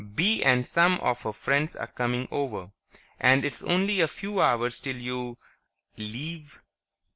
Bee 0.15 0.41
and 0.43 0.65
some 0.65 0.95
of 1.01 1.21
her 1.21 1.31
friends 1.31 1.75
are 1.75 1.85
coming 1.85 2.27
over, 2.31 2.71
and 3.19 3.45
it's 3.45 3.61
only 3.61 4.01
a 4.01 4.07
few 4.07 4.41
hours 4.41 4.79
'till 4.79 4.97
you... 4.97 5.37
leave." 5.95 6.59